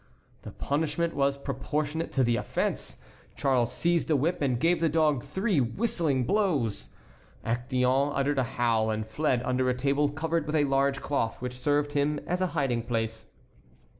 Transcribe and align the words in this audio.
The 0.41 0.49
punishment 0.49 1.13
was 1.13 1.37
proportionate 1.37 2.11
to 2.13 2.23
the 2.23 2.35
offence. 2.35 2.97
Charles 3.35 3.71
seized 3.71 4.09
a 4.09 4.15
whip 4.15 4.41
and 4.41 4.59
gave 4.59 4.79
the 4.79 4.89
dog 4.89 5.23
three 5.23 5.59
whistling 5.61 6.23
blows. 6.23 6.89
Actéon 7.45 8.11
uttered 8.15 8.39
a 8.39 8.43
howl, 8.57 8.89
and 8.89 9.05
fled 9.05 9.43
under 9.43 9.69
a 9.69 9.75
table 9.77 10.09
covered 10.09 10.47
with 10.47 10.55
a 10.55 10.63
large 10.63 11.01
cloth 11.03 11.39
which 11.39 11.53
served 11.55 11.93
him 11.93 12.19
as 12.25 12.41
a 12.41 12.47
hiding 12.57 12.81
place. 12.81 13.27